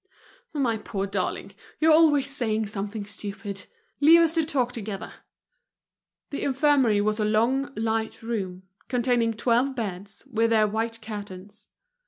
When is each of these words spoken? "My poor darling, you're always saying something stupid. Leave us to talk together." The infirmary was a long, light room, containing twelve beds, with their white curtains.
"My 0.55 0.77
poor 0.77 1.05
darling, 1.05 1.53
you're 1.79 1.91
always 1.93 2.27
saying 2.27 2.65
something 2.65 3.05
stupid. 3.05 3.67
Leave 3.99 4.21
us 4.21 4.33
to 4.33 4.43
talk 4.43 4.71
together." 4.71 5.13
The 6.31 6.41
infirmary 6.41 6.99
was 7.01 7.19
a 7.19 7.23
long, 7.23 7.71
light 7.75 8.23
room, 8.23 8.63
containing 8.87 9.35
twelve 9.35 9.75
beds, 9.75 10.25
with 10.31 10.49
their 10.49 10.65
white 10.67 11.03
curtains. 11.03 11.69